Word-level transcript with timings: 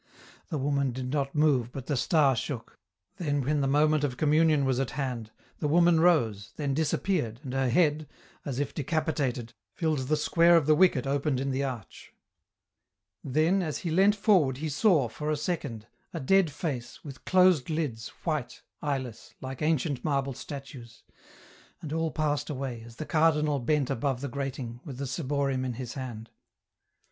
The 0.49 0.57
woman 0.57 0.91
did 0.93 1.13
not 1.13 1.35
move 1.35 1.71
but 1.71 1.85
the 1.85 1.95
star 1.95 2.35
shook; 2.35 2.79
then 3.17 3.39
when 3.41 3.61
the 3.61 3.67
moment 3.67 4.03
of 4.03 4.17
communion 4.17 4.65
was 4.65 4.79
at 4.79 4.89
hand, 4.97 5.29
the 5.59 5.67
woman 5.67 5.99
rose, 5.99 6.53
then 6.55 6.73
disappeared, 6.73 7.39
and 7.43 7.53
her 7.53 7.69
head, 7.69 8.07
as 8.43 8.59
if 8.59 8.73
de 8.73 8.83
capitated, 8.83 9.53
filled 9.75 9.99
the 10.07 10.17
square 10.17 10.57
of 10.57 10.65
the 10.65 10.73
wicket 10.73 11.05
opened 11.05 11.39
in 11.39 11.51
the 11.51 11.63
arch. 11.63 12.15
Then 13.23 13.61
as 13.61 13.77
he 13.85 13.91
leant 13.91 14.15
forward 14.15 14.57
he 14.57 14.69
saw, 14.69 15.07
for 15.07 15.29
a 15.29 15.37
second, 15.37 15.85
a 16.15 16.19
dead 16.19 16.49
face, 16.49 17.03
with 17.03 17.23
closed 17.25 17.69
lids, 17.69 18.07
white, 18.23 18.63
eyeless, 18.81 19.35
like 19.39 19.61
ancient 19.61 20.03
marble 20.03 20.33
statues. 20.33 21.03
And 21.79 21.93
all 21.93 22.09
passed 22.09 22.49
away, 22.49 22.81
as 22.87 22.95
the 22.95 23.05
Cardinal 23.05 23.59
bent 23.59 23.91
above 23.91 24.21
the 24.21 24.29
grating, 24.29 24.79
with 24.83 24.97
the 24.97 25.05
ciborium 25.05 25.63
in 25.63 25.73
his 25.73 25.93
hand. 25.93 26.31